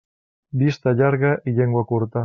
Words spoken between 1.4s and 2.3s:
i llengua curta.